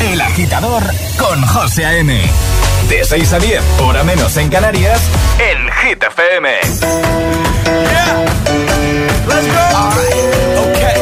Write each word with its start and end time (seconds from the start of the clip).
El 0.00 0.20
agitador 0.20 0.82
con 1.16 1.42
José 1.42 1.84
A.M. 1.84 2.20
De 2.88 3.04
6 3.04 3.32
a 3.32 3.38
10, 3.38 3.62
hora 3.80 4.02
menos 4.02 4.36
en 4.36 4.48
Canarias, 4.48 5.00
en 5.38 5.70
Hit 5.70 6.02
FM. 6.02 6.48
Yeah. 7.64 8.22
Let's 9.26 9.46
go. 9.46 9.62
Right. 9.96 10.26
Okay. 10.66 10.96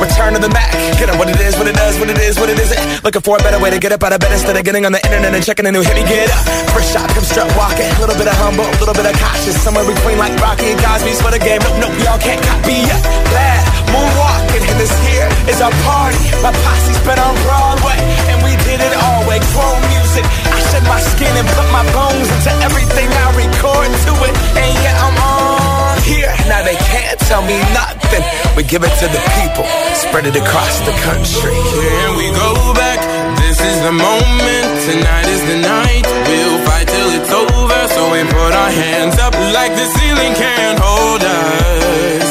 Return 0.00 0.34
to 0.34 0.40
the 0.40 0.48
Mac. 0.48 0.72
Get 0.98 1.08
up 1.08 1.18
what 1.18 1.28
it 1.28 1.40
is, 1.40 1.56
what 1.56 1.66
it 1.66 1.76
does, 1.76 1.98
what 1.98 2.10
it 2.10 2.18
is, 2.18 2.38
what 2.38 2.50
it 2.50 2.58
isn't. 2.58 3.04
Looking 3.04 3.22
for 3.22 3.36
a 3.38 3.42
better 3.42 3.58
way 3.60 3.70
to 3.70 3.78
get 3.78 3.92
up 3.92 4.02
out 4.02 4.12
of 4.12 4.20
bed 4.20 4.32
instead 4.32 4.56
of 4.56 4.64
getting 4.64 4.84
on 4.84 4.92
the 4.92 5.00
internet 5.04 5.34
and 5.34 5.44
checking 5.44 5.66
a 5.66 5.72
new 5.72 5.82
hit. 5.82 5.94
Me 5.94 6.02
get 6.02 6.30
up. 6.30 6.44
First 6.74 6.92
shot, 6.92 7.08
come 7.10 7.24
strut 7.24 7.48
walking. 7.56 7.86
A 7.86 8.00
little 8.00 8.16
bit 8.16 8.26
of 8.26 8.34
humble, 8.36 8.66
a 8.66 8.78
little 8.80 8.94
bit 8.94 9.06
of 9.06 9.14
cautious. 9.18 9.56
Somewhere 9.62 9.86
between 9.86 10.18
like 10.18 10.36
Rocky 10.40 10.72
and 10.72 10.80
Cosby's 10.80 11.22
for 11.22 11.30
the 11.30 11.38
game. 11.38 11.60
Nope, 11.62 11.88
nope, 11.88 11.96
y'all 12.04 12.18
can't 12.18 12.42
copy 12.44 12.82
yet. 12.84 13.02
Glad 13.30 13.70
moonwalking, 13.90 14.64
and 14.70 14.78
this 14.78 14.92
here 15.02 15.09
is 15.48 15.60
our 15.60 15.72
party. 15.86 16.24
My 16.42 16.52
posse's 16.52 17.00
been 17.06 17.18
on 17.18 17.34
Broadway, 17.46 17.98
and 18.30 18.38
we 18.44 18.52
did 18.66 18.80
it 18.80 18.94
all 18.96 19.24
way. 19.28 19.38
Grown 19.54 19.80
music. 19.92 20.24
I 20.26 20.58
shed 20.70 20.84
my 20.84 21.00
skin 21.00 21.32
and 21.36 21.48
put 21.48 21.68
my 21.72 21.84
bones 21.92 22.28
into 22.28 22.52
everything 22.66 23.08
I 23.08 23.26
record 23.36 23.90
to 24.06 24.12
it. 24.28 24.34
And 24.56 24.72
yeah, 24.84 25.04
I'm 25.06 25.16
on 25.16 25.96
here. 26.02 26.32
Now 26.48 26.62
they 26.62 26.76
can't 26.76 27.18
tell 27.30 27.42
me 27.42 27.58
nothing. 27.72 28.22
We 28.56 28.62
give 28.62 28.82
it 28.82 28.94
to 29.02 29.06
the 29.06 29.22
people, 29.40 29.64
spread 29.94 30.26
it 30.26 30.36
across 30.36 30.74
the 30.82 30.94
country. 31.06 31.54
Here 31.54 32.10
we 32.18 32.26
go 32.34 32.52
back. 32.74 33.00
This 33.38 33.58
is 33.60 33.76
the 33.86 33.94
moment. 33.94 34.66
Tonight 34.86 35.28
is 35.28 35.42
the 35.50 35.58
night. 35.62 36.06
We'll 36.26 36.60
fight 36.66 36.86
till 36.88 37.10
it's 37.18 37.32
over. 37.32 37.80
So 37.94 38.00
we 38.12 38.20
put 38.24 38.52
our 38.52 38.70
hands 38.70 39.18
up 39.18 39.34
like 39.54 39.72
the 39.74 39.86
ceiling 39.96 40.34
can't 40.34 40.78
hold 40.78 41.22
us. 41.22 42.30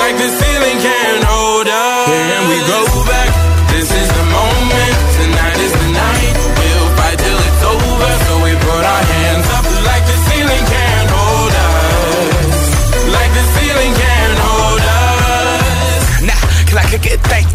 Like 0.00 0.16
the 0.18 0.30
ceiling 0.30 0.78
can't 0.82 1.25
we 2.48 2.58
go 2.66 3.05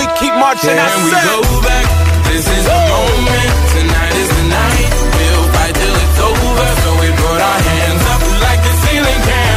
we 0.00 0.06
keep 0.16 0.34
marching. 0.34 0.72
I 0.72 0.88
Can 0.88 1.04
we 1.04 1.12
go 1.12 1.36
back? 1.60 1.86
This 2.32 2.46
is 2.48 2.64
the 2.64 2.80
moment. 2.88 3.50
Tonight 3.76 4.14
is 4.22 4.30
the 4.38 4.44
night. 4.48 4.92
We'll 5.16 5.46
fight 5.54 5.74
till 5.76 5.96
it's 6.04 6.18
over. 6.28 6.68
So 6.82 6.90
we 7.04 7.08
put 7.20 7.38
our 7.48 7.60
hands 7.68 8.04
up 8.14 8.22
like 8.46 8.60
the 8.64 8.74
ceiling 8.82 9.20
can't 9.28 9.49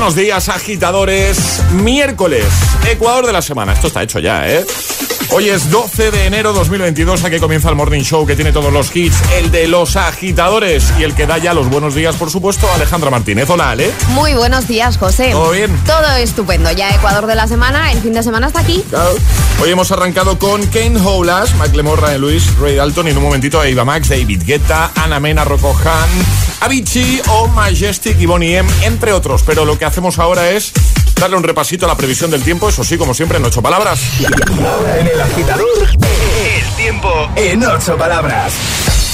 Buenos 0.00 0.16
días, 0.16 0.48
agitadores. 0.48 1.62
Miércoles, 1.72 2.46
Ecuador 2.90 3.26
de 3.26 3.34
la 3.34 3.42
semana. 3.42 3.74
Esto 3.74 3.88
está 3.88 4.02
hecho 4.02 4.18
ya, 4.18 4.48
¿eh? 4.48 4.64
Hoy 5.28 5.50
es 5.50 5.70
12 5.70 6.10
de 6.10 6.24
enero 6.24 6.54
2022, 6.54 7.22
aquí 7.22 7.38
comienza 7.38 7.68
el 7.68 7.76
Morning 7.76 8.00
Show 8.00 8.26
que 8.26 8.34
tiene 8.34 8.50
todos 8.50 8.72
los 8.72 8.96
hits, 8.96 9.14
el 9.34 9.50
de 9.50 9.68
los 9.68 9.96
agitadores 9.96 10.90
y 10.98 11.02
el 11.02 11.14
que 11.14 11.26
da 11.26 11.36
ya 11.36 11.52
los 11.52 11.68
buenos 11.68 11.94
días, 11.94 12.16
por 12.16 12.30
supuesto, 12.30 12.66
Alejandra 12.72 13.10
Martínez. 13.10 13.50
Hola, 13.50 13.72
Ale. 13.72 13.92
Muy 14.08 14.32
buenos 14.32 14.66
días, 14.66 14.96
José. 14.96 15.32
¿Todo 15.32 15.50
bien? 15.50 15.70
Todo 15.84 16.14
estupendo. 16.16 16.72
Ya 16.72 16.94
Ecuador 16.94 17.26
de 17.26 17.34
la 17.34 17.46
semana, 17.46 17.92
el 17.92 18.00
fin 18.00 18.14
de 18.14 18.22
semana 18.22 18.46
está 18.46 18.60
aquí. 18.60 18.82
Hoy 19.60 19.70
hemos 19.70 19.92
arrancado 19.92 20.38
con 20.38 20.66
Kane 20.68 20.98
Howlas, 20.98 21.54
Macklemore, 21.56 22.00
Ryan 22.00 22.20
Lewis, 22.22 22.58
Ray 22.58 22.76
Dalton 22.76 23.06
y 23.08 23.10
en 23.10 23.18
un 23.18 23.24
momentito 23.24 23.60
a 23.60 23.68
Eva 23.68 23.84
Max, 23.84 24.08
David 24.08 24.44
Guetta, 24.46 24.92
Ana 24.94 25.20
Mena, 25.20 25.44
Rocco 25.44 25.76
Han, 25.84 26.49
Avicii 26.60 27.22
o 27.28 27.48
Majestic 27.48 28.20
y 28.20 28.26
Bonnie 28.26 28.56
M, 28.58 28.70
entre 28.82 29.12
otros. 29.12 29.42
Pero 29.44 29.64
lo 29.64 29.78
que 29.78 29.84
hacemos 29.84 30.18
ahora 30.18 30.50
es 30.50 30.72
darle 31.20 31.36
un 31.36 31.42
repasito 31.42 31.86
a 31.86 31.88
la 31.88 31.96
previsión 31.96 32.30
del 32.30 32.42
tiempo, 32.42 32.68
eso 32.68 32.84
sí, 32.84 32.96
como 32.96 33.14
siempre, 33.14 33.38
en 33.38 33.44
ocho 33.44 33.62
palabras. 33.62 34.00
Ahora 34.64 34.98
en 34.98 35.06
el 35.06 35.20
agitador, 35.20 35.88
el 35.88 36.76
tiempo 36.76 37.28
en 37.36 37.64
ocho 37.64 37.96
palabras. 37.96 38.52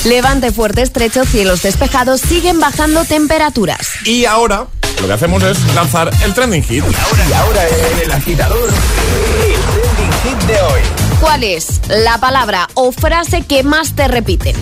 Levante 0.04 0.52
fuerte, 0.52 0.82
estrecho, 0.82 1.24
cielos 1.24 1.62
despejados, 1.62 2.20
siguen 2.20 2.60
bajando 2.60 3.04
temperaturas. 3.04 3.88
Y 4.04 4.24
ahora 4.24 4.66
lo 5.00 5.06
que 5.06 5.12
hacemos 5.12 5.42
es 5.42 5.58
lanzar 5.74 6.10
el 6.24 6.32
trending 6.32 6.62
hit. 6.62 6.84
Y 7.28 7.32
ahora 7.32 7.66
en 7.68 7.98
el 8.04 8.12
agitador, 8.12 8.68
el 8.68 9.82
trending 9.82 10.12
hit 10.22 10.46
de 10.46 10.60
hoy. 10.62 10.80
¿Cuál 11.20 11.44
es 11.44 11.80
la 11.88 12.18
palabra 12.18 12.68
o 12.74 12.92
frase 12.92 13.42
que 13.42 13.62
más 13.62 13.96
te 13.96 14.06
repiten? 14.06 14.54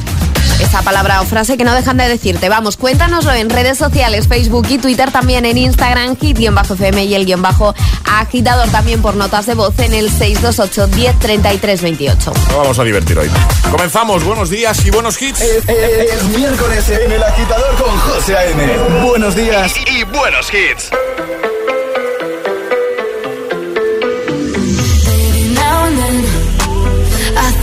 esa 0.61 0.83
palabra 0.83 1.21
o 1.21 1.25
frase 1.25 1.57
que 1.57 1.65
no 1.65 1.75
dejan 1.75 1.97
de 1.97 2.09
decirte. 2.09 2.49
Vamos, 2.49 2.77
cuéntanoslo 2.77 3.33
en 3.33 3.51
redes 3.51 3.79
sociales, 3.79 4.29
Facebook 4.29 4.67
y 4.71 4.79
Twitter, 4.79 5.11
también 5.11 5.45
en 5.45 5.59
Instagram, 5.59 6.17
hit-fm 6.17 7.05
y 7.05 7.15
el 7.15 7.27
guion 7.27 7.43
bajo 7.43 7.75
agitador 8.05 8.69
también 8.69 9.03
por 9.03 9.17
notas 9.17 9.47
de 9.47 9.55
voz 9.55 9.79
en 9.79 9.95
el 9.95 10.11
628 10.11 10.87
10 10.89 11.19
33 11.19 11.83
28. 11.83 12.33
Nos 12.33 12.57
vamos 12.57 12.79
a 12.79 12.85
divertir 12.85 13.19
hoy. 13.19 13.31
Comenzamos, 13.71 14.25
buenos 14.25 14.51
días 14.51 14.85
y 14.85 14.91
buenos 14.91 15.21
hits. 15.21 15.41
Eh, 15.41 15.59
eh, 15.59 15.63
eh, 15.69 16.07
es, 16.13 16.25
miércoles 16.39 16.89
en 16.89 17.13
el 17.13 17.23
agitador 17.23 17.75
con 17.77 17.97
José 17.99 18.37
A.M. 18.37 18.79
Buenos 19.05 19.35
días 19.35 19.75
y, 19.77 20.01
y 20.01 20.05
buenos 20.05 20.53
hits. 20.53 20.91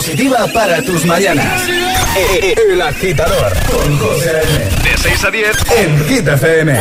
positiva 0.00 0.46
para 0.54 0.80
tus 0.80 1.04
mañanas. 1.04 1.68
El 2.70 2.80
agitador 2.80 3.52
con 3.70 3.98
José 3.98 4.30
M. 4.30 4.90
De 4.90 4.96
6 4.96 5.24
a 5.24 5.30
10 5.30 5.56
en 5.76 6.04
Hit 6.08 6.26
FM. 6.26 6.80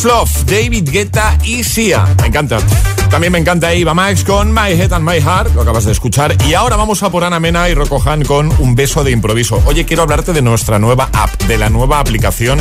Fluff, 0.00 0.44
David 0.44 0.90
Guetta 0.90 1.36
y 1.44 1.64
Sia. 1.64 2.06
Me 2.20 2.28
encanta. 2.28 2.58
También 3.10 3.32
me 3.32 3.38
encanta 3.38 3.74
Iva 3.74 3.94
Max 3.94 4.22
con 4.22 4.52
My 4.52 4.72
Head 4.72 4.92
and 4.92 5.08
My 5.08 5.20
Heart, 5.20 5.54
lo 5.54 5.62
acabas 5.62 5.84
de 5.84 5.92
escuchar. 5.92 6.36
Y 6.46 6.54
ahora 6.54 6.76
vamos 6.76 7.02
a 7.02 7.10
por 7.10 7.24
Ana 7.24 7.40
Mena 7.40 7.68
y 7.68 7.74
Rocco 7.74 8.02
Han 8.04 8.24
con 8.24 8.52
Un 8.58 8.74
beso 8.74 9.02
de 9.02 9.10
improviso. 9.10 9.62
Oye, 9.66 9.86
quiero 9.86 10.02
hablarte 10.02 10.32
de 10.32 10.42
nuestra 10.42 10.78
nueva 10.78 11.08
app, 11.12 11.30
de 11.44 11.56
la 11.56 11.70
nueva 11.70 12.00
aplicación 12.00 12.58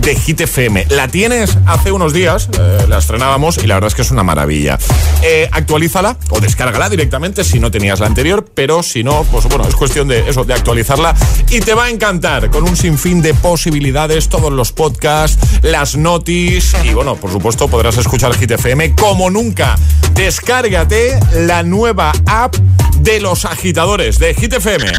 de 0.00 0.16
Hit 0.16 0.40
FM. 0.40 0.86
La 0.90 1.08
tienes 1.08 1.58
hace 1.66 1.92
unos 1.92 2.12
días, 2.12 2.48
eh, 2.58 2.86
la 2.88 2.98
estrenábamos 2.98 3.58
y 3.58 3.66
la 3.66 3.74
verdad 3.74 3.88
es 3.88 3.94
que 3.94 4.02
es 4.02 4.10
una 4.10 4.22
maravilla. 4.22 4.78
Eh, 5.22 5.48
actualízala 5.52 6.16
o 6.30 6.40
descárgala 6.40 6.88
directamente 6.88 7.44
si 7.44 7.60
no 7.60 7.70
tenías 7.70 8.00
la 8.00 8.06
anterior, 8.06 8.46
pero 8.54 8.82
si 8.82 9.04
no, 9.04 9.24
pues 9.30 9.44
bueno, 9.48 9.64
es 9.68 9.76
cuestión 9.76 10.08
de 10.08 10.28
eso, 10.30 10.44
de 10.44 10.54
actualizarla. 10.54 11.14
Y 11.50 11.60
te 11.60 11.74
va 11.74 11.84
a 11.84 11.90
encantar 11.90 12.50
con 12.50 12.64
un 12.64 12.76
sinfín 12.76 13.20
de 13.20 13.34
posibilidades, 13.34 14.28
todos 14.28 14.52
los 14.52 14.72
podcasts, 14.72 15.38
las 15.62 15.96
notis 15.96 16.74
y 16.84 16.94
bueno, 16.94 17.16
por 17.16 17.30
supuesto 17.30 17.68
podrás 17.68 17.98
escuchar 17.98 18.34
Hit 18.34 18.52
FM 18.52 18.94
como 18.94 19.30
nunca 19.30 19.76
descárgate 20.14 21.18
la 21.32 21.62
nueva 21.62 22.12
app 22.26 22.56
de 23.00 23.20
los 23.20 23.44
agitadores 23.44 24.18
de 24.18 24.34
Hit 24.34 24.52
FM. 24.52 24.92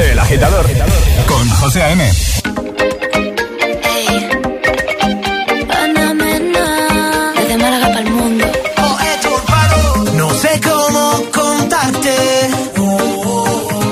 El 0.00 0.18
Agitador. 0.18 0.66
Con 1.26 1.48
José 1.48 1.82
A.M. 1.82 2.10
No 10.14 10.34
sé 10.34 10.60
cómo 10.62 11.22
contarte, 11.32 12.14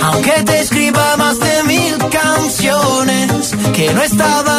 aunque 0.03 0.33
te 0.45 0.61
escriba 0.61 1.17
más 1.17 1.39
de 1.39 1.63
mil 1.65 1.97
canciones 2.11 3.55
que 3.75 3.93
no 3.93 4.03
estaba 4.03 4.50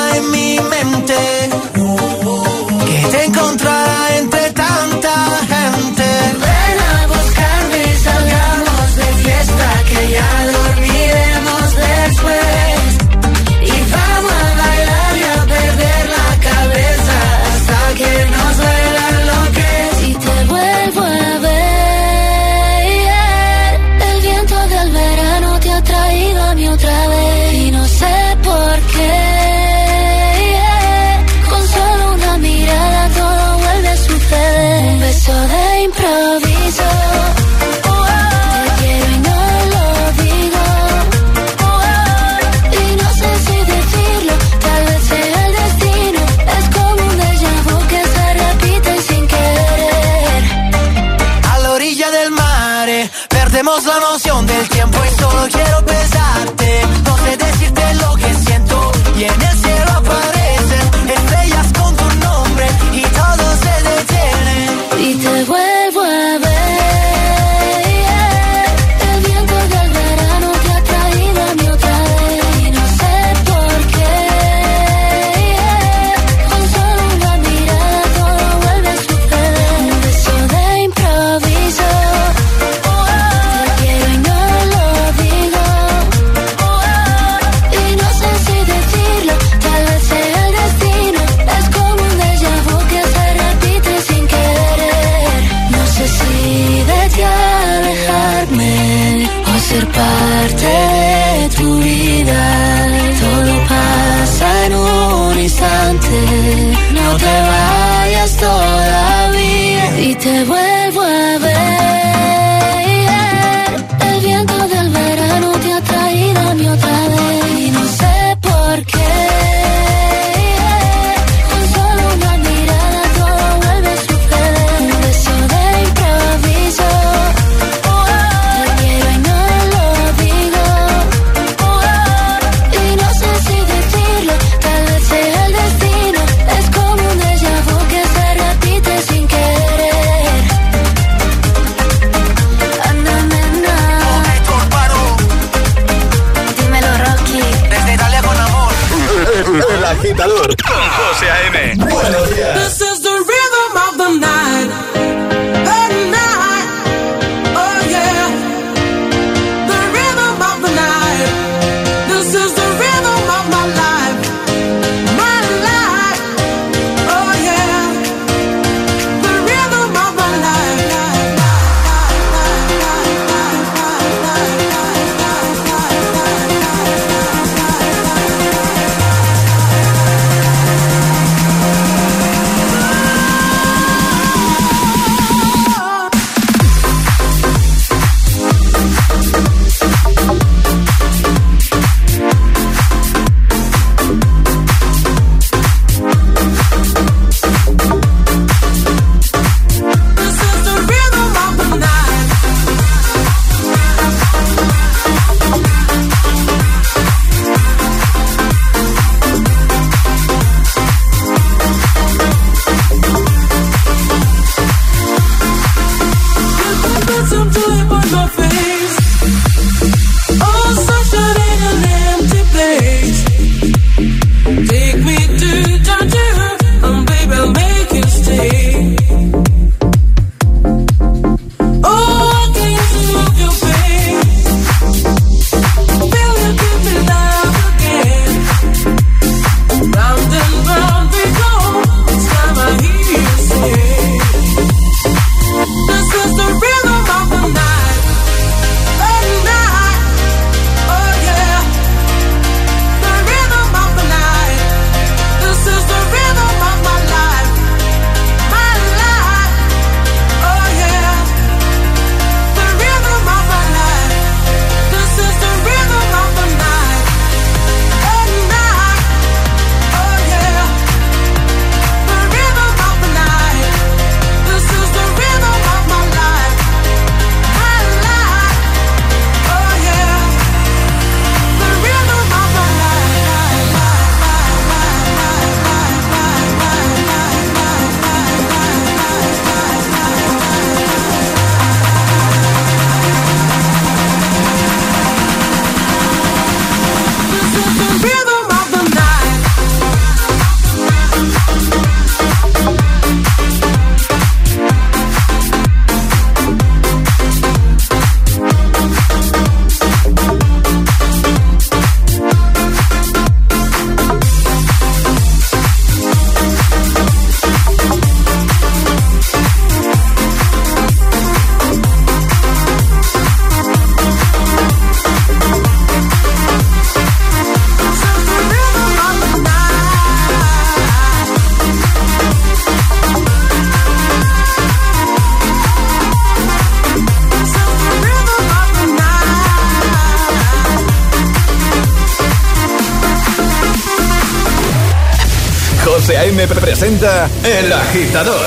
El 347.01 347.73
Agitador. 347.73 348.45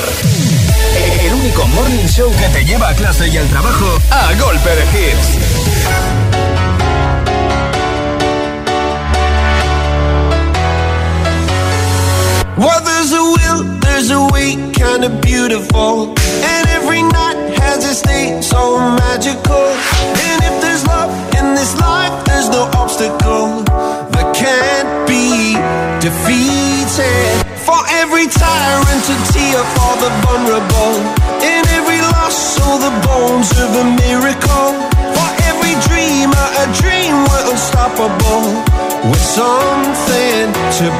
El 1.25 1.35
único 1.35 1.67
morning 1.67 2.07
show 2.07 2.31
que 2.31 2.49
te 2.51 2.64
lleva 2.64 2.90
a 2.90 2.95
clase 2.95 3.27
y 3.27 3.37
al 3.37 3.49
trabajo 3.49 3.63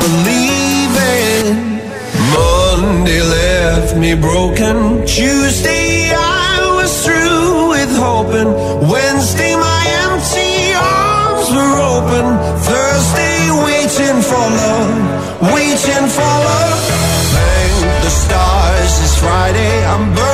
believe 0.05 0.95
in. 1.21 1.47
Monday 2.35 3.21
left 3.23 3.97
me 3.97 4.15
broken. 4.15 5.07
Tuesday 5.07 6.13
I 6.15 6.75
was 6.79 6.93
through 7.05 7.71
with 7.75 7.93
hoping. 7.97 8.51
Wednesday 8.91 9.55
my 9.57 9.83
empty 10.07 10.75
arms 10.75 11.47
were 11.57 11.77
open. 11.95 12.25
Thursday 12.71 13.39
waiting 13.69 14.19
for 14.31 14.45
love, 14.63 15.53
waiting 15.55 16.07
for 16.17 16.33
love. 16.49 16.81
Thank 17.37 18.03
the 18.05 18.11
stars, 18.11 18.93
it's 19.05 19.19
Friday. 19.19 19.85
I'm 19.87 20.15
burning. 20.15 20.34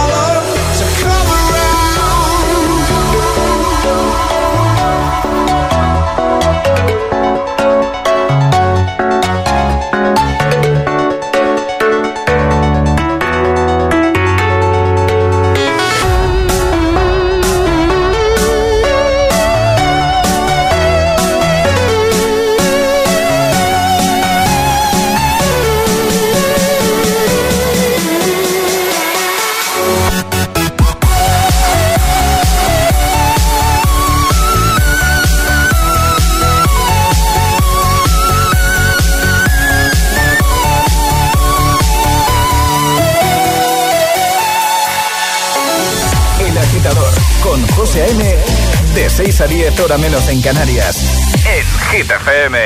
6 49.23 49.41
a 49.41 49.45
10 49.45 49.79
hora 49.81 49.99
menos 49.99 50.27
en 50.29 50.41
Canarias. 50.41 50.97
En 51.45 51.63
Hit 51.91 52.09
FM. 52.09 52.57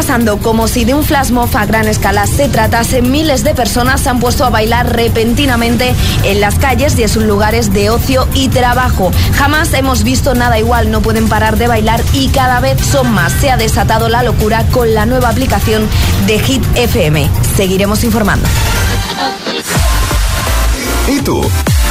Pasando 0.00 0.38
como 0.38 0.66
si 0.66 0.86
de 0.86 0.94
un 0.94 1.04
flash 1.04 1.30
a 1.52 1.66
gran 1.66 1.86
escala 1.86 2.26
se 2.26 2.48
tratase. 2.48 3.02
Miles 3.02 3.44
de 3.44 3.54
personas 3.54 4.00
se 4.00 4.08
han 4.08 4.18
puesto 4.18 4.46
a 4.46 4.48
bailar 4.48 4.96
repentinamente 4.96 5.94
en 6.24 6.40
las 6.40 6.58
calles 6.58 6.98
y 6.98 7.02
en 7.02 7.10
sus 7.10 7.24
lugares 7.24 7.70
de 7.74 7.90
ocio 7.90 8.26
y 8.32 8.48
trabajo. 8.48 9.12
Jamás 9.34 9.74
hemos 9.74 10.02
visto 10.02 10.34
nada 10.34 10.58
igual, 10.58 10.90
no 10.90 11.02
pueden 11.02 11.28
parar 11.28 11.58
de 11.58 11.66
bailar 11.66 12.02
y 12.14 12.28
cada 12.28 12.60
vez 12.60 12.80
son 12.80 13.12
más. 13.12 13.30
Se 13.42 13.50
ha 13.50 13.58
desatado 13.58 14.08
la 14.08 14.22
locura 14.22 14.64
con 14.70 14.94
la 14.94 15.04
nueva 15.04 15.28
aplicación 15.28 15.86
de 16.26 16.38
Hit 16.38 16.64
FM. 16.76 17.28
Seguiremos 17.54 18.02
informando. 18.02 18.48
¿Y 21.08 21.20
tú? 21.20 21.42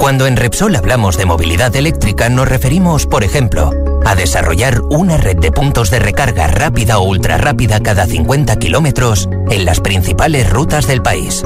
Cuando 0.00 0.26
en 0.26 0.36
Repsol 0.38 0.74
hablamos 0.76 1.18
de 1.18 1.26
movilidad 1.26 1.76
eléctrica 1.76 2.30
nos 2.30 2.48
referimos, 2.48 3.06
por 3.06 3.22
ejemplo, 3.22 3.70
a 4.06 4.14
desarrollar 4.14 4.80
una 4.88 5.18
red 5.18 5.36
de 5.36 5.52
puntos 5.52 5.90
de 5.90 5.98
recarga 5.98 6.46
rápida 6.46 6.98
o 6.98 7.02
ultra 7.02 7.36
rápida 7.36 7.80
cada 7.80 8.06
50 8.06 8.56
kilómetros 8.56 9.28
en 9.50 9.66
las 9.66 9.80
principales 9.80 10.48
rutas 10.48 10.86
del 10.86 11.02
país. 11.02 11.44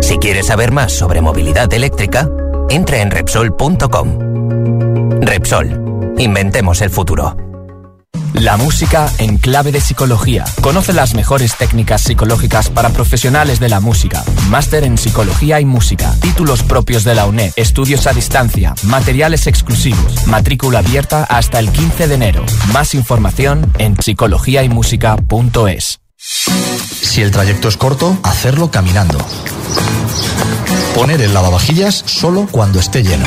Si 0.00 0.18
quieres 0.18 0.46
saber 0.46 0.72
más 0.72 0.92
sobre 0.92 1.20
movilidad 1.20 1.72
eléctrica, 1.72 2.28
entra 2.68 3.00
en 3.00 3.12
Repsol.com. 3.12 5.20
Repsol, 5.20 6.14
inventemos 6.18 6.82
el 6.82 6.90
futuro. 6.90 7.45
La 8.40 8.56
música 8.58 9.10
en 9.18 9.38
clave 9.38 9.72
de 9.72 9.80
psicología. 9.80 10.44
Conoce 10.60 10.92
las 10.92 11.14
mejores 11.14 11.56
técnicas 11.56 12.02
psicológicas 12.02 12.68
para 12.68 12.90
profesionales 12.90 13.60
de 13.60 13.70
la 13.70 13.80
música. 13.80 14.22
Máster 14.50 14.84
en 14.84 14.98
psicología 14.98 15.58
y 15.60 15.64
música. 15.64 16.14
Títulos 16.20 16.62
propios 16.62 17.02
de 17.02 17.14
la 17.14 17.24
UNED. 17.26 17.52
Estudios 17.56 18.06
a 18.06 18.12
distancia. 18.12 18.74
Materiales 18.82 19.46
exclusivos. 19.46 20.26
Matrícula 20.26 20.80
abierta 20.80 21.24
hasta 21.24 21.58
el 21.58 21.70
15 21.70 22.08
de 22.08 22.14
enero. 22.14 22.44
Más 22.72 22.94
información 22.94 23.72
en 23.78 23.96
psicologiaymusica.es. 23.96 26.00
Si 26.16 27.22
el 27.22 27.30
trayecto 27.30 27.68
es 27.68 27.78
corto, 27.78 28.18
hacerlo 28.22 28.70
caminando. 28.70 29.18
Poner 30.94 31.22
el 31.22 31.32
lavavajillas 31.32 32.02
solo 32.06 32.46
cuando 32.50 32.80
esté 32.80 33.02
lleno. 33.02 33.26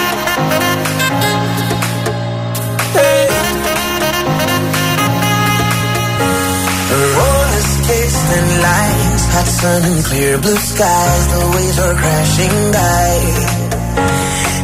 Hot 9.33 9.47
sun 9.47 9.81
and 9.83 10.03
clear 10.05 10.37
blue 10.37 10.57
skies, 10.57 11.23
the 11.33 11.43
waves 11.55 11.77
were 11.79 11.95
crashing 11.95 12.57
by. 12.75 13.09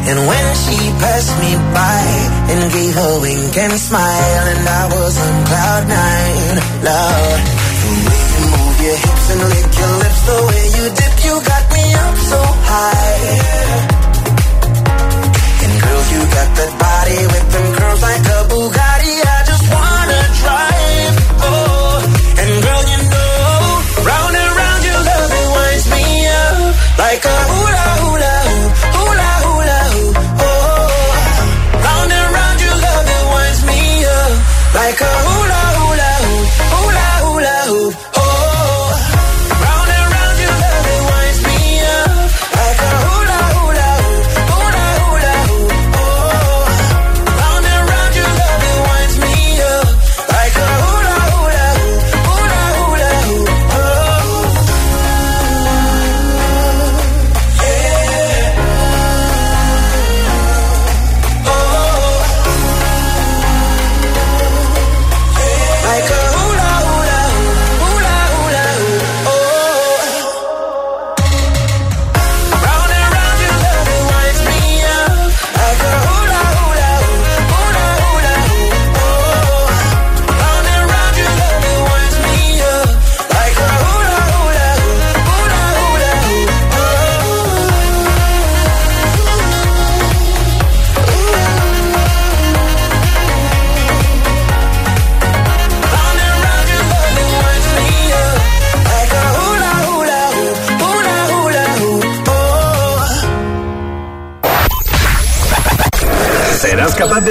And 0.08 0.18
when 0.28 0.46
she 0.62 0.76
passed 1.00 1.34
me 1.42 1.52
by 1.72 2.04
and 2.52 2.60
gave 2.72 2.96
a 2.96 3.10
wink 3.20 3.56
and 3.56 3.74
smile, 3.76 4.44
and 4.52 4.64
I 4.68 4.84
was 4.92 5.14
on 5.24 5.36
cloud 5.48 5.84
nine, 5.88 6.56
Lord. 6.84 7.40
The 7.82 7.92
way 8.08 8.22
you 8.32 8.44
move 8.56 8.78
your 8.86 8.98
hips 9.04 9.26
and 9.32 9.40
lick 9.52 9.70
your 9.80 9.94
lips, 10.02 10.20
the 10.28 10.38
way 10.48 10.64
you 10.76 10.84
dip, 10.98 11.14
you 11.24 11.34
got 11.50 11.64
me 11.72 11.84
up 12.04 12.16
so 12.30 12.40
high. 12.68 13.57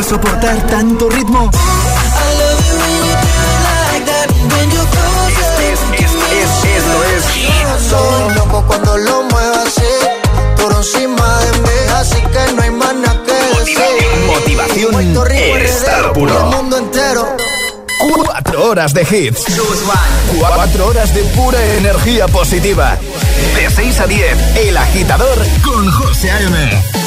Soportar 0.07 0.65
tanto 0.67 1.09
ritmo? 1.09 1.49
Esto 6.31 7.03
es 7.03 7.23
Soy 7.89 8.35
loco 8.35 8.63
cuando 8.67 8.97
lo 8.97 9.23
muevo 9.23 9.55
así, 9.65 10.61
por 10.61 10.71
encima 10.73 11.39
de 11.39 11.57
mí, 11.59 11.69
así 11.95 12.21
que 12.21 12.53
no 12.53 12.61
hay 12.61 12.71
más 12.71 12.95
nada 12.95 13.21
que 13.25 13.59
decir. 13.59 13.77
Motivación 14.27 15.01
y 15.01 15.13
puro. 16.13 16.37
El 16.37 16.55
mundo 16.55 16.77
entero. 16.77 17.35
Cuatro 18.23 18.69
horas 18.69 18.93
de 18.93 19.01
hits. 19.01 19.43
Cuatro 20.39 20.87
horas 20.87 21.13
de 21.13 21.23
pura 21.23 21.63
energía 21.75 22.27
positiva. 22.27 22.97
De 23.55 23.69
6 23.69 23.99
a 23.99 24.07
10, 24.07 24.57
El 24.57 24.77
Agitador 24.77 25.37
con 25.63 25.91
José 25.91 26.31
A.M. 26.31 27.06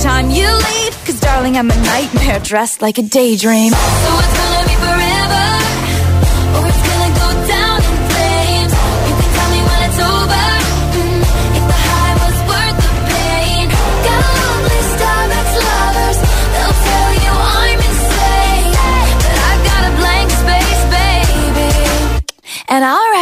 Time 0.00 0.30
you 0.30 0.46
leave. 0.46 1.04
Cause 1.04 1.20
darling, 1.20 1.56
I'm 1.56 1.70
a 1.70 1.76
nightmare 1.76 2.40
dressed 2.40 2.80
like 2.80 2.98
a 2.98 3.02
daydream. 3.02 3.72
So 3.72 4.49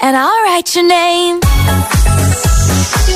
And 0.00 0.16
I'll 0.16 0.42
write 0.44 0.74
your 0.74 0.86
name. 0.86 1.40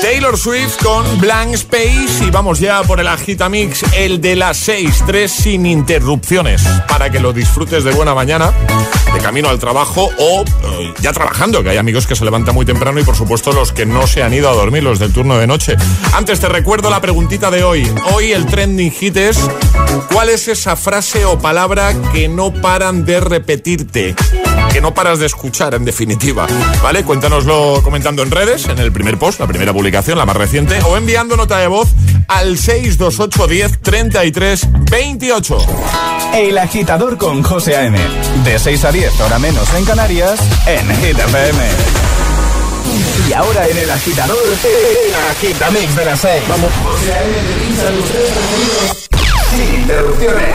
Taylor 0.03 0.37
Swift 0.37 0.83
con 0.83 1.19
Blank 1.19 1.55
Space 1.55 2.25
y 2.27 2.31
vamos 2.31 2.61
ya 2.61 2.83
por 2.83 3.01
el 3.01 3.09
Agitamix, 3.09 3.83
el 3.95 4.21
de 4.21 4.37
las 4.37 4.59
6, 4.59 5.05
3 5.07 5.33
sin 5.33 5.65
interrupciones, 5.65 6.63
para 6.89 7.09
que 7.11 7.21
lo 7.21 7.33
disfrutes 7.33 7.85
de 7.85 7.93
buena 7.93 8.15
mañana, 8.15 8.53
de 9.15 9.21
camino 9.21 9.49
al 9.49 9.59
trabajo 9.59 10.11
o 10.19 10.43
eh, 10.43 10.93
ya 11.01 11.15
trabajando, 11.15 11.63
que 11.63 11.71
hay 11.71 11.79
amigos 11.79 12.07
que 12.07 12.15
se 12.17 12.25
levantan 12.25 12.55
muy 12.55 12.67
temprano 12.67 13.01
y 13.01 13.03
por 13.03 13.17
supuesto 13.17 13.53
los 13.53 13.73
que 13.73 13.87
no 13.87 14.07
se 14.07 14.23
han 14.23 14.35
ido 14.35 14.51
a 14.51 14.53
dormir, 14.53 14.83
los 14.83 14.99
del 14.99 15.11
turno 15.11 15.39
de 15.39 15.47
noche. 15.47 15.77
Antes 16.13 16.39
te 16.39 16.51
recuerdo 16.51 16.91
la 16.91 17.01
preguntita 17.01 17.51
de 17.51 17.65
hoy. 17.65 17.91
Hoy 18.13 18.33
el 18.33 18.45
trending 18.45 18.93
hit 18.93 19.17
es 19.17 19.39
¿cuál 20.13 20.29
es 20.29 20.49
esa 20.49 20.77
frase 20.77 21.25
o 21.25 21.39
palabra 21.39 21.95
que 22.13 22.29
no 22.29 22.53
paran 22.53 23.07
de 23.07 23.21
repetirte? 23.21 24.15
Que 24.73 24.81
no 24.81 24.93
paras 24.93 25.19
de 25.19 25.27
escuchar, 25.27 25.75
en 25.75 25.85
definitiva. 25.85 26.47
¿Vale? 26.83 27.05
Cuéntanoslo 27.05 27.81
comentando 27.83 28.23
en 28.23 28.31
redes, 28.31 28.67
en 28.69 28.79
el 28.79 28.93
primer 28.93 29.19
post, 29.19 29.41
la 29.41 29.47
primera 29.47 29.73
publicación, 29.73 30.19
la 30.19 30.27
más 30.27 30.37
reciente, 30.37 30.79
o 30.83 30.97
enviando 30.97 31.37
nota 31.37 31.59
de 31.59 31.67
voz 31.69 31.89
al 32.29 32.59
628 32.59 33.47
10 33.47 33.81
33 33.81 34.69
28. 34.91 35.59
El 36.35 36.59
agitador 36.59 37.17
con 37.17 37.43
José 37.43 37.77
A.M. 37.77 37.99
De 38.45 38.59
6 38.59 38.85
a 38.85 38.93
10, 38.93 39.21
hora 39.21 39.39
menos 39.39 39.73
en 39.75 39.85
Canarias, 39.85 40.41
en 40.67 40.89
Hit 40.97 41.19
FM. 41.19 41.59
Y 43.29 43.33
ahora 43.33 43.69
en 43.69 43.79
el 43.79 43.91
agitador, 43.91 44.37
el 44.37 45.15
agitamix 45.31 45.97
de 45.97 46.05
las 46.05 46.21
6. 46.21 46.43
Vamos. 46.49 46.71
José 46.85 47.15
A.M. 47.15 47.35
sin 49.51 49.81
interrupciones. 49.81 50.55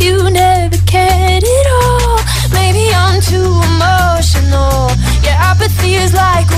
you 0.00 0.30
never 0.30 0.78
cared 0.86 1.44
at 1.44 1.66
all. 1.82 2.18
Maybe 2.52 2.84
I'm 2.94 3.20
too 3.20 3.50
emotional. 3.72 4.90
Your 5.24 5.38
apathy 5.50 5.94
is 5.94 6.12
like 6.14 6.48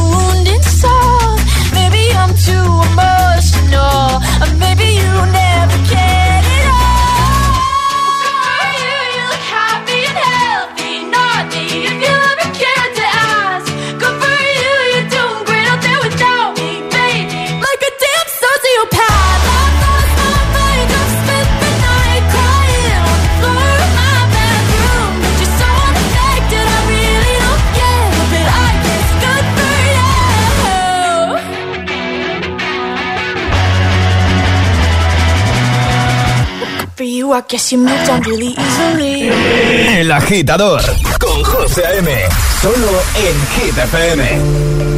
El 39.88 40.10
agitador 40.10 40.82
con 41.20 41.44
José 41.44 41.98
M. 41.98 42.10
Solo 42.60 43.02
en 43.14 43.36
Hit 43.54 43.78
FM. 43.78 44.90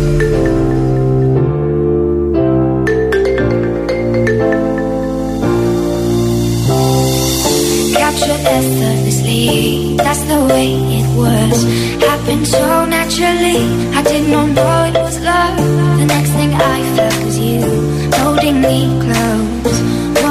effortlessly. 8.44 9.96
That's 9.96 10.24
the 10.24 10.40
way 10.50 10.68
it 10.98 11.06
was. 11.16 11.64
Happened 12.02 12.46
so 12.46 12.86
naturally. 12.86 13.60
I 13.94 14.02
did 14.02 14.28
not 14.30 14.48
know 14.56 14.84
it 14.84 14.94
was 15.02 15.20
love. 15.20 15.56
The 16.00 16.06
next 16.06 16.30
thing 16.30 16.52
I 16.54 16.78
felt 16.96 17.24
was 17.24 17.38
you 17.38 17.60
holding 18.22 18.60
me 18.60 18.76
close 19.04 20.01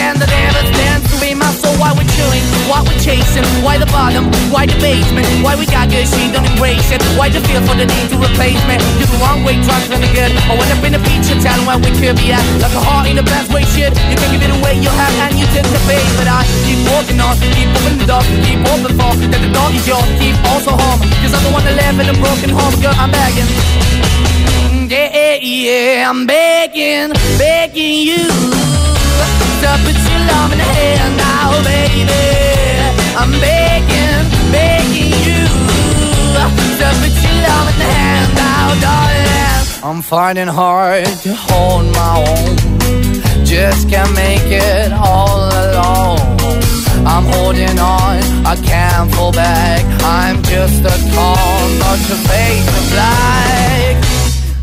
stand, 0.00 0.16
that 0.24 0.32
never 0.32 0.62
stands 0.72 1.04
to 1.12 1.16
be 1.20 1.36
my 1.36 1.52
soul. 1.60 1.76
Why 1.76 1.92
we're 1.92 2.08
chilling, 2.16 2.44
why 2.64 2.80
we're 2.80 2.96
chasing, 2.96 3.44
why 3.60 3.76
the 3.76 3.88
bottom, 3.92 4.32
why 4.48 4.64
the 4.64 4.76
basement, 4.80 5.28
why 5.44 5.54
we 5.60 5.68
got 5.68 5.92
good, 5.92 6.08
she 6.08 6.32
don't 6.32 6.44
embrace 6.48 6.88
it. 6.88 7.00
Why 7.20 7.28
the 7.28 7.40
feel 7.44 7.60
for 7.68 7.76
the 7.76 7.84
need 7.84 8.08
to 8.08 8.16
replace 8.16 8.60
me? 8.64 8.80
You're 8.96 9.12
the 9.12 9.20
wrong 9.20 9.44
way, 9.44 9.60
trying 9.60 9.84
to 9.92 10.00
the 10.00 10.10
good. 10.16 10.32
I 10.48 10.56
went 10.56 10.72
up 10.72 10.80
in 10.80 10.96
a 10.96 11.02
feature 11.04 11.36
town 11.44 11.68
where 11.68 11.76
we 11.76 11.92
could 12.00 12.16
be 12.16 12.32
at. 12.32 12.40
Like 12.64 12.72
a 12.72 12.80
heart 12.80 13.12
in 13.12 13.20
the 13.20 13.26
best 13.26 13.52
way, 13.52 13.62
shit. 13.76 13.92
You 14.08 14.16
can 14.16 14.28
give 14.32 14.42
it 14.42 14.52
away, 14.56 14.80
you 14.80 14.88
have, 14.88 15.14
and 15.28 15.36
you 15.36 15.44
tend 15.52 15.68
to 15.68 15.80
pay. 15.84 16.00
But 16.16 16.28
I 16.32 16.48
keep 16.64 16.80
walking 16.88 17.20
on, 17.20 17.36
keep 17.52 17.68
moving 17.76 18.00
the 18.00 18.08
keep 18.48 18.60
open 18.72 18.92
for 18.96 19.12
that 19.28 19.40
the 19.44 19.50
door 19.52 19.68
is 19.76 19.84
yours, 19.84 20.08
keep 20.16 20.36
also 20.48 20.72
home. 20.72 21.00
Cause 21.20 21.32
I'm 21.36 21.44
the 21.44 21.52
one 21.52 21.64
that 21.68 21.76
live 21.76 22.00
in 22.00 22.08
a 22.08 22.16
broken 22.16 22.50
home, 22.50 22.74
girl, 22.80 22.96
I'm 22.96 23.12
begging. 23.12 23.48
Yeah, 24.90 25.38
yeah, 25.38 26.10
I'm 26.10 26.26
begging, 26.26 27.12
begging 27.38 28.08
you 28.08 28.69
to 29.62 29.70
put 29.84 29.98
your 30.08 30.22
love 30.32 30.52
in 30.52 30.58
the 30.58 30.70
hand 30.78 31.12
now, 31.16 31.50
baby. 31.62 32.22
I'm 33.20 33.32
begging, 33.44 34.20
begging 34.52 35.12
you 35.26 35.42
to 36.80 36.88
put 37.00 37.14
your 37.24 37.38
love 37.48 37.66
in 37.72 37.76
the 37.82 37.90
hand 37.98 38.28
now, 38.34 38.66
darling. 38.86 39.84
I'm 39.88 40.02
finding 40.02 40.48
hard 40.48 41.04
to 41.24 41.34
hold 41.34 41.84
my 42.00 42.12
own. 42.28 43.44
Just 43.44 43.88
can't 43.90 44.12
make 44.14 44.48
it 44.48 44.92
all 44.92 45.40
alone. 45.64 46.20
I'm 47.06 47.26
holding 47.34 47.78
on, 47.78 48.18
I 48.46 48.56
can't 48.64 49.12
fall 49.14 49.32
back. 49.32 49.84
I'm 50.02 50.42
just 50.44 50.80
a 50.84 50.96
call, 51.14 51.60
not 51.82 51.98
to 52.08 52.16
face 52.28 52.66
the 52.76 52.84
black. 52.92 53.96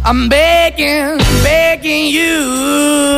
I'm 0.05 0.29
begging, 0.29 1.17
begging 1.43 2.07
you. 2.07 3.17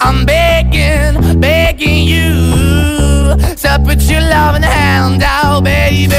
I'm 0.00 0.24
begging, 0.24 1.40
begging 1.40 2.04
you. 2.04 3.36
To 3.62 3.80
put 3.84 4.00
your 4.02 4.20
loving 4.20 4.62
hand 4.62 5.22
out, 5.22 5.64
baby. 5.64 6.14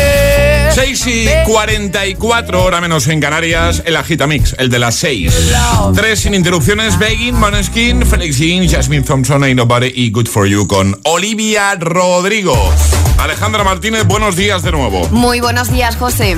6 0.72 1.08
y 1.08 1.28
44, 1.46 2.64
hora 2.64 2.82
menos 2.82 3.08
en 3.08 3.20
Canarias, 3.20 3.82
el 3.86 3.96
Agitamix, 3.96 4.56
el 4.58 4.70
de 4.70 4.80
las 4.80 4.96
6. 4.96 5.34
Tres 5.96 6.20
sin 6.20 6.34
interrupciones, 6.34 6.98
Begging, 6.98 7.36
Maneskin, 7.36 8.06
Felix 8.06 8.38
Jean, 8.38 8.68
Jasmine 8.68 9.04
Thompson, 9.04 9.44
Ain't 9.44 9.58
Nobody 9.58 9.92
y 9.94 10.12
Good 10.12 10.28
For 10.28 10.48
You 10.48 10.68
con 10.68 11.00
Olivia 11.04 11.76
Rodrigo. 11.76 12.56
Alejandra 13.20 13.66
Martínez, 13.66 14.06
buenos 14.06 14.38
días 14.38 14.64
de 14.64 14.72
nuevo. 14.72 15.08
Muy 15.10 15.42
buenos 15.42 15.70
días, 15.70 15.98
José. 15.98 16.38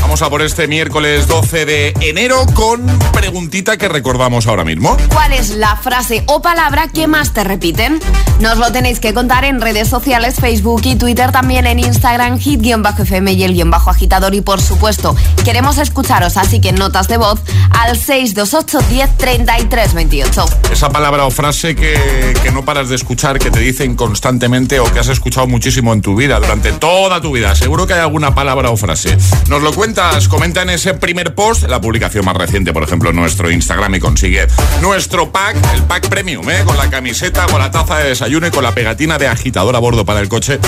Vamos 0.00 0.22
a 0.22 0.30
por 0.30 0.42
este 0.42 0.66
miércoles 0.66 1.26
12 1.28 1.66
de 1.66 1.94
enero 2.00 2.44
con 2.54 2.84
preguntita 3.12 3.76
que 3.76 3.88
recordamos 3.88 4.46
ahora 4.46 4.64
mismo. 4.64 4.96
¿Cuál 5.12 5.32
es 5.32 5.50
la 5.50 5.76
frase 5.76 6.24
o 6.26 6.40
palabra 6.42 6.88
que 6.88 7.06
más 7.06 7.32
te 7.32 7.44
repiten? 7.44 8.00
Nos 8.40 8.58
lo 8.58 8.72
tenéis 8.72 8.98
que 8.98 9.12
contar 9.12 9.44
en 9.44 9.60
redes 9.60 9.88
sociales, 9.88 10.36
Facebook 10.40 10.82
y 10.84 10.96
Twitter, 10.96 11.30
también 11.30 11.66
en 11.66 11.78
Instagram, 11.78 12.38
hit-fm 12.38 13.32
y 13.32 13.44
el 13.44 13.54
guion 13.54 13.70
bajo 13.70 13.90
agitador. 13.90 14.34
Y 14.34 14.40
por 14.40 14.60
supuesto, 14.60 15.14
queremos 15.44 15.78
escucharos, 15.78 16.36
así 16.36 16.60
que 16.60 16.72
notas 16.72 17.06
de 17.06 17.18
voz 17.18 17.40
al 17.70 17.96
628 17.96 18.78
10 18.88 19.16
33 19.16 19.94
28. 19.94 20.44
Esa 20.72 20.90
palabra 20.90 21.26
o 21.26 21.30
frase 21.30 21.76
que, 21.76 22.34
que 22.42 22.50
no 22.50 22.64
paras 22.64 22.88
de 22.88 22.96
escuchar, 22.96 23.38
que 23.38 23.50
te 23.50 23.60
dicen 23.60 23.94
constantemente 23.94 24.80
o 24.80 24.92
que 24.92 24.98
has 24.98 25.08
escuchado 25.08 25.46
muchísimo 25.46 25.92
en 25.92 26.00
tu 26.00 26.16
vida, 26.16 26.19
durante 26.26 26.72
toda 26.72 27.20
tu 27.20 27.32
vida. 27.32 27.54
Seguro 27.54 27.86
que 27.86 27.94
hay 27.94 28.00
alguna 28.00 28.34
palabra 28.34 28.70
o 28.70 28.76
frase. 28.76 29.16
Nos 29.48 29.62
lo 29.62 29.72
cuentas, 29.72 30.28
comenta 30.28 30.62
en 30.62 30.70
ese 30.70 30.92
primer 30.92 31.34
post, 31.34 31.62
la 31.64 31.80
publicación 31.80 32.26
más 32.26 32.36
reciente, 32.36 32.72
por 32.74 32.82
ejemplo, 32.82 33.10
en 33.10 33.16
nuestro 33.16 33.50
Instagram 33.50 33.94
y 33.94 34.00
consigue 34.00 34.46
nuestro 34.82 35.32
pack, 35.32 35.56
el 35.74 35.82
pack 35.84 36.08
premium, 36.08 36.48
¿eh? 36.50 36.62
con 36.64 36.76
la 36.76 36.90
camiseta, 36.90 37.46
con 37.46 37.58
la 37.58 37.70
taza 37.70 37.98
de 37.98 38.10
desayuno 38.10 38.46
y 38.46 38.50
con 38.50 38.62
la 38.62 38.72
pegatina 38.72 39.16
de 39.16 39.28
agitador 39.28 39.74
a 39.74 39.78
bordo 39.78 40.04
para 40.04 40.20
el 40.20 40.28
coche. 40.28 40.58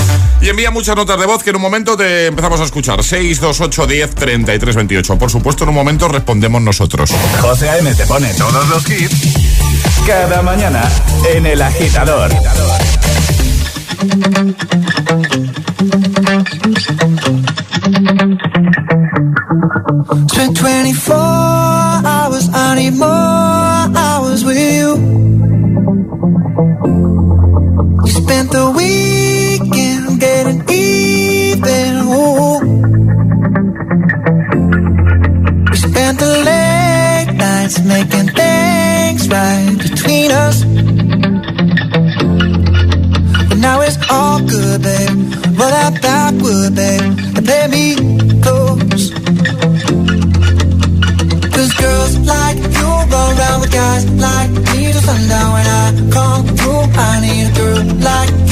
Y 0.41 0.49
envía 0.49 0.71
muchas 0.71 0.97
notas 0.97 1.21
de 1.21 1.27
voz 1.27 1.43
que 1.43 1.51
en 1.51 1.57
un 1.57 1.63
momento 1.63 1.97
te 1.97 2.27
empezamos 2.27 2.61
a 2.61 2.65
escuchar. 2.65 3.03
628 3.03 3.87
10 3.87 4.15
33 4.15 4.77
28. 4.77 5.19
Por 5.19 5.31
supuesto, 5.31 5.65
en 5.65 5.71
un 5.71 5.75
momento 5.75 6.09
respondemos 6.09 6.63
nosotros. 6.63 7.11
José 7.41 7.69
A.M. 7.69 7.95
te 7.95 8.07
pone 8.07 8.33
todos 8.35 8.69
los 8.69 8.89
hits 8.89 9.53
cada 10.07 10.43
mañana 10.43 10.91
en 11.35 11.47
el 11.47 11.61
agitador. 11.61 12.31
Spent 20.13 20.59
24 20.59 21.15
hours, 21.17 22.47
I 22.53 22.75
need 22.77 22.99
more 22.99 23.09
hours 23.09 24.45
with 24.45 24.59
you. 24.59 24.89
You 28.05 28.13
spent 28.13 28.51
the 28.51 28.71
weekend 28.77 30.21
getting 30.21 30.61
even. 30.69 31.97
Ooh. 32.13 32.61
We 35.71 35.77
spent 35.79 36.19
the 36.19 36.43
late 36.45 37.35
nights 37.35 37.83
making 37.83 38.29
things 38.37 39.29
right 39.31 39.79
between 39.79 40.31
us. 40.31 40.63
But 43.49 43.59
now 43.59 43.81
it's 43.81 43.97
all 44.11 44.41
good, 44.41 44.83
babe. 44.83 45.09
Roll 45.57 45.71
that 45.71 46.03
backward, 46.03 46.75
babe, 46.75 47.49
and 47.49 47.73
me 47.73 48.32
around 53.31 53.61
with 53.63 53.73
guys 53.73 54.05
like 54.27 54.51
me 54.51 54.93
till 54.93 55.03
sundown. 55.09 55.49
When 55.55 55.67
I 55.67 55.87
come 56.17 56.43
through, 56.57 56.85
I 57.09 57.13
need 57.25 57.45
a 57.51 57.53
girl 57.59 57.83
like 58.09 58.33
you, 58.51 58.52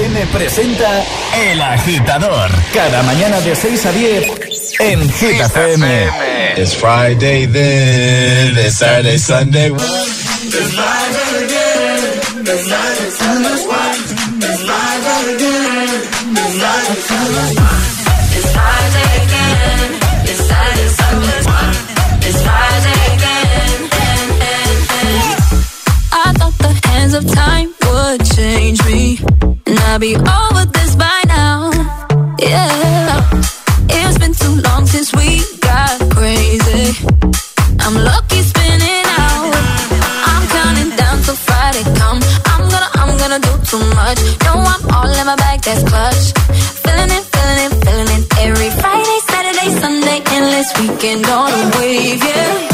with 0.00 0.10
me 0.10 0.26
presenta 0.26 1.04
El 1.36 1.60
Agitador. 1.60 2.50
Cada 2.72 3.02
mañana 3.02 3.40
de 3.40 3.54
6 3.54 3.86
a 3.86 3.92
10 3.92 4.49
en 4.80 5.00
Hit 5.00 5.40
FM. 5.40 5.82
It's 6.56 6.74
Friday 6.74 7.44
then, 7.46 8.56
it's 8.56 8.78
Saturday, 8.78 9.18
Sunday. 9.18 9.68
It's 9.68 10.76
live 10.76 11.16
again. 11.44 12.00
It's 12.40 12.68
live 12.70 13.00
it's 13.04 13.20
It's 14.40 14.62
live 14.64 15.06
again. 15.34 15.88
It's 16.32 16.56
live 16.62 16.88
It's 18.36 18.48
Friday 18.56 19.08
again. 19.22 19.88
It's 20.30 20.42
Saturday, 20.48 20.88
Sunday. 20.98 21.40
It's 22.26 22.40
Friday 22.42 23.00
again. 23.14 23.78
I 26.12 26.32
thought 26.38 26.56
the 26.58 26.72
hands 26.88 27.14
of 27.14 27.24
time 27.30 27.68
would 27.84 28.24
change 28.34 28.82
me. 28.86 29.18
And 29.66 29.78
I'd 29.78 30.00
be 30.00 30.16
over 30.16 30.39
bag, 45.60 45.74
that's 45.74 45.88
clutch. 45.88 46.32
Feeling 46.82 47.10
it, 47.10 47.24
feeling 47.24 47.58
it, 47.66 47.84
feeling 47.84 48.22
it. 48.22 48.38
Every 48.38 48.70
Friday, 48.80 49.18
Saturday, 49.28 49.70
Sunday, 49.80 50.22
endless 50.32 50.72
weekend 50.80 51.26
on 51.26 51.52
a 51.52 51.78
wave, 51.78 52.22
yeah. 52.22 52.69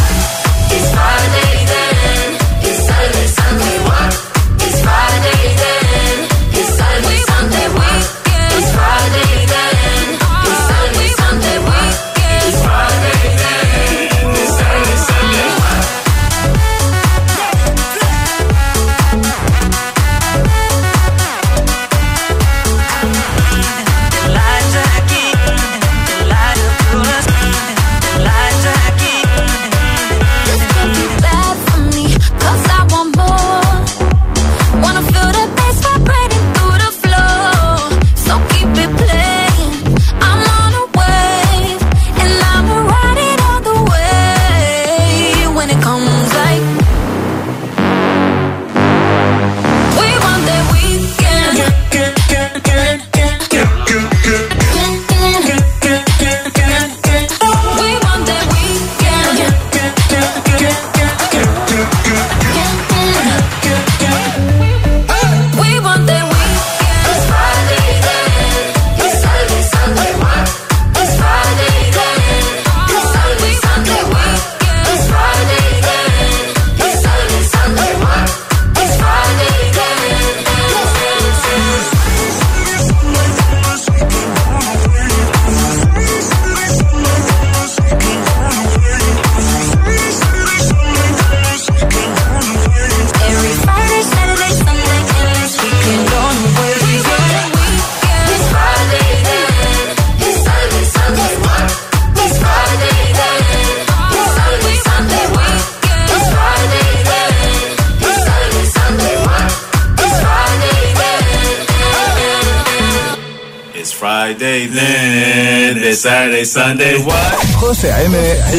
Sunday, 116.57 116.97
what? 117.05 117.35
José 117.61 117.93
A.M. 117.93 118.17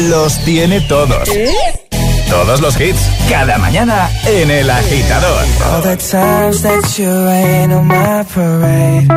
los 0.08 0.38
tiene 0.44 0.80
todos. 0.82 1.28
Todos 2.30 2.60
los 2.60 2.80
hits, 2.80 3.00
cada 3.28 3.58
mañana 3.58 4.08
en 4.24 4.48
El 4.52 4.70
Agitador. 4.70 5.44
All 5.64 5.82
the 5.82 5.96
times 5.96 6.62
that 6.62 6.96
you 6.96 7.10
rain 7.10 7.72
on 7.72 7.88
my 7.88 8.22
parade. 8.32 9.08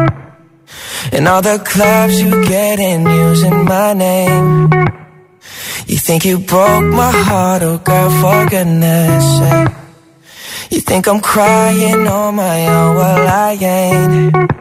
And 1.11 1.27
all 1.27 1.43
the 1.43 1.59
clubs 1.59 2.19
you 2.19 2.31
get 2.45 2.79
in 2.79 3.05
using 3.05 3.65
my 3.65 3.93
name. 3.93 4.69
You 5.85 5.99
think 5.99 6.25
you 6.25 6.39
broke 6.39 6.83
my 6.83 7.11
heart, 7.11 7.61
oh 7.61 7.77
girl, 7.77 8.09
for 8.09 8.49
goodness 8.49 9.37
sake. 9.37 9.75
You 10.71 10.81
think 10.81 11.07
I'm 11.07 11.21
crying 11.21 12.07
on 12.07 12.33
my 12.33 12.65
own, 12.65 12.95
well 12.95 13.27
I 13.27 13.57
ain't. 13.61 14.60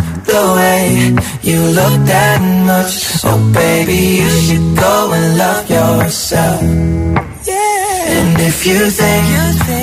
the 0.25 0.43
way 0.57 1.15
you 1.41 1.59
look 1.77 1.95
that 2.05 2.41
much, 2.65 3.23
oh 3.23 3.39
baby, 3.53 4.21
you 4.21 4.29
should 4.29 4.75
go 4.75 5.13
and 5.13 5.37
love 5.37 5.69
yourself. 5.69 6.61
And 6.61 8.39
if 8.41 8.65
you 8.65 8.79
think 8.89 9.25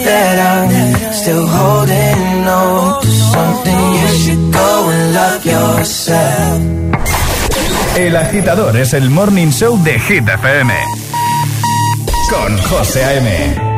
that 0.05 0.37
I'm 0.39 1.13
still 1.13 1.47
holding 1.47 2.47
on 2.47 3.03
to 3.03 3.09
something, 3.09 3.85
you 4.01 4.09
should 4.23 4.53
go 4.53 4.91
and 4.91 5.15
love 5.15 5.45
yourself. 5.45 6.79
El 7.97 8.17
agitador 8.17 8.77
es 8.77 8.95
el 8.95 9.11
morning 9.11 9.51
show 9.51 9.77
de 9.83 9.99
Hit 9.99 10.29
FM. 10.29 10.73
Con 12.31 12.59
José 12.59 13.05
A.M. 13.05 13.78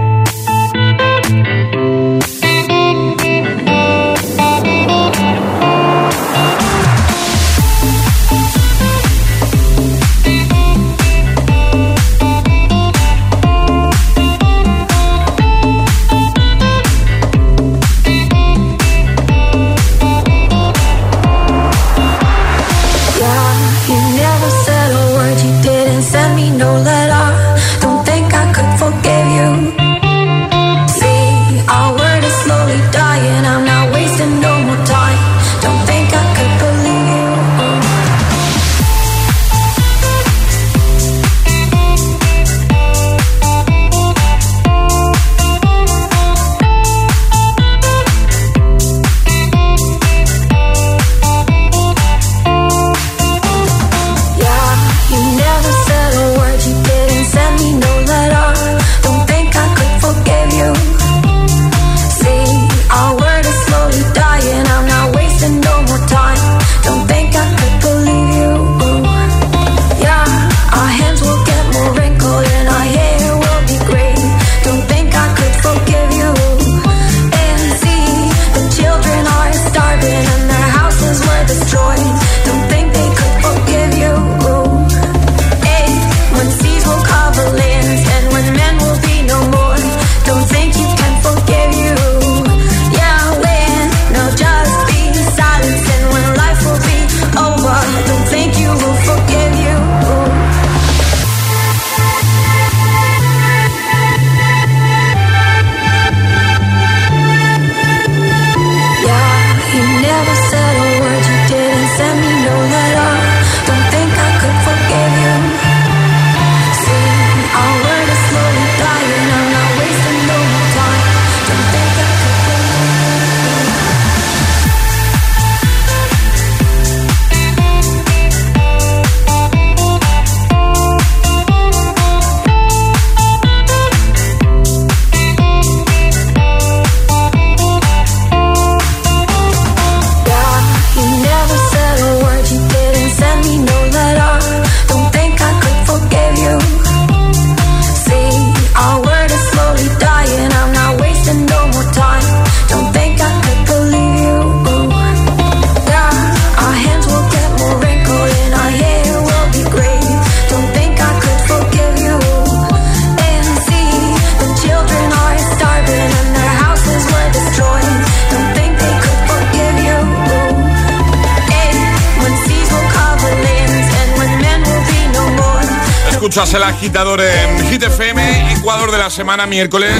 El 176.41 176.63
agitador 176.63 177.21
en 177.21 177.69
Hit 177.69 177.83
FM, 177.83 178.40
Ecuador 178.61 178.91
de 178.91 178.99
la 178.99 179.09
semana, 179.09 179.47
miércoles. 179.47 179.91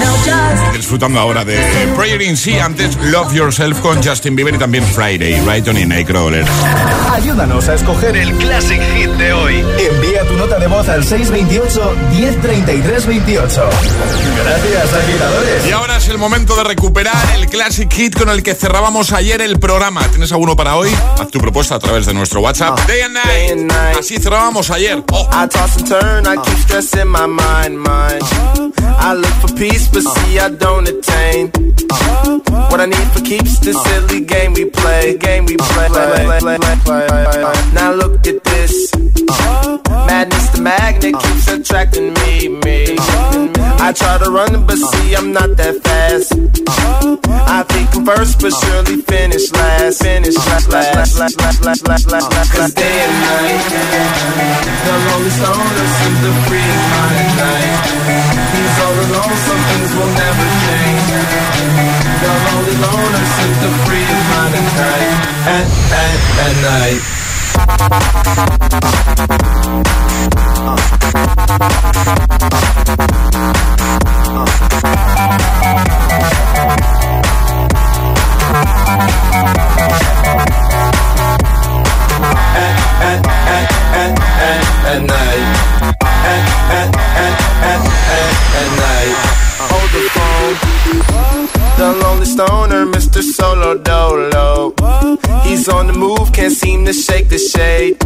Disfrutando 0.73 1.19
ahora 1.19 1.43
de 1.43 1.57
Prayer 1.95 2.21
in 2.21 2.37
Sea, 2.37 2.63
antes 2.65 2.95
Love 2.95 3.33
Yourself 3.33 3.79
con 3.79 4.03
Justin 4.03 4.35
Bieber 4.35 4.53
y 4.53 4.59
también 4.59 4.85
Friday, 4.85 5.41
Brighton 5.41 5.79
y 5.79 5.85
Nightcrawler. 5.87 6.45
Ayúdanos 7.11 7.67
a 7.67 7.73
escoger 7.73 8.15
el 8.15 8.31
Classic 8.37 8.79
Hit 8.93 9.09
de 9.13 9.33
hoy. 9.33 9.65
Envía 9.79 10.27
tu 10.27 10.35
nota 10.35 10.59
de 10.59 10.67
voz 10.67 10.87
al 10.89 11.03
628 11.03 11.95
1033 12.11 13.07
28. 13.07 13.69
Gracias, 14.43 14.93
agitadores. 14.93 15.67
Y 15.67 15.71
ahora 15.71 15.97
es 15.97 16.07
el 16.09 16.19
momento 16.19 16.55
de 16.55 16.63
recuperar 16.63 17.15
el 17.37 17.47
Classic 17.47 17.91
Hit 17.91 18.15
con 18.15 18.29
el 18.29 18.43
que 18.43 18.53
cerrábamos 18.53 19.11
ayer 19.11 19.41
el 19.41 19.57
programa. 19.57 20.07
¿Tienes 20.09 20.31
alguno 20.33 20.55
para 20.55 20.75
hoy? 20.75 20.91
Haz 21.19 21.29
tu 21.29 21.39
propuesta 21.39 21.73
a 21.75 21.79
través 21.79 22.05
de 22.05 22.13
nuestro 22.13 22.41
WhatsApp. 22.41 22.79
Day 22.87 23.01
and 23.01 23.65
Night. 23.65 23.97
Así 23.99 24.17
cerrábamos 24.17 24.69
ayer. 24.69 25.03
Oh. 25.11 25.27
I 25.33 25.47
toss 25.47 25.77
and 25.77 25.87
turn, 25.87 26.27
I 26.27 26.39
keep 26.43 26.59
stressing 26.59 27.07
my 27.07 27.25
mind, 27.25 27.79
mind. 27.79 28.50
I 28.83 29.13
look 29.13 29.33
for 29.41 29.55
peace, 29.55 29.87
but 29.87 30.03
see 30.03 30.39
I 30.39 30.49
don't 30.49 30.87
attain. 30.87 31.51
What 32.69 32.79
I 32.79 32.85
need 32.85 33.07
for 33.13 33.21
keeps 33.21 33.59
the 33.59 33.73
silly 33.73 34.21
game 34.21 34.53
we 34.53 34.65
play, 34.65 35.17
game 35.17 35.45
we 35.45 35.57
play. 35.57 35.87
Now 37.73 37.93
look 37.93 38.27
at 38.27 38.43
this. 38.43 38.91
Madness, 40.07 40.49
the 40.49 40.61
magnet 40.61 41.15
keeps 41.19 41.47
attracting 41.47 42.13
me, 42.13 42.47
me. 42.47 42.97
I 43.81 43.91
try 43.93 44.17
to 44.19 44.29
run, 44.29 44.65
but 44.65 44.77
see 44.77 45.15
I'm 45.15 45.33
not 45.33 45.57
that 45.57 45.81
fast. 45.81 46.33
I 47.49 47.63
think 47.67 47.89
I'm 47.95 48.05
first, 48.05 48.39
but 48.39 48.53
surely 48.53 49.01
finish 49.01 49.51
last, 49.51 50.01
finish 50.01 50.37
last, 50.37 50.69
last, 50.69 50.95
last, 50.95 51.17
last, 51.19 51.39
last, 51.39 51.87
last, 51.87 51.87
last, 51.87 52.31
last. 52.31 52.77
Night, 52.77 53.61
the 54.85 54.93
lonely 55.11 55.33
stoner 55.33 55.87
seems 55.97 56.19
to 56.23 56.31
free 56.45 56.61
at 56.61 57.29
night. 57.41 57.81
He's 58.53 58.77
all 58.85 58.95
alone, 58.95 59.37
some 59.49 59.61
things 59.67 59.91
will 59.97 60.13
never 60.13 60.47
change. 60.61 61.09
The 62.21 62.31
lonely 62.45 62.75
loner 62.85 63.25
seems 63.35 63.57
to 63.65 63.69
free 63.83 64.05
at 64.05 64.53
night, 64.77 65.17
at, 65.49 65.67
at, 65.91 66.15
at 66.45 66.53
night. 66.61 67.01
Solo 93.41 93.77
Dolo. 93.77 94.73
He's 95.43 95.69
on 95.69 95.87
the 95.87 95.93
move, 95.93 96.33
can't 96.33 96.51
seem 96.51 96.85
to 96.85 96.93
shake 96.93 97.29
the 97.29 97.37
shade. 97.37 98.00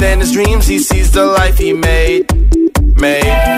Within 0.00 0.20
his 0.20 0.32
dreams, 0.32 0.66
he 0.66 0.78
sees 0.78 1.10
the 1.12 1.26
life 1.26 1.58
he 1.58 1.74
made. 1.74 2.24
Made. 2.98 3.49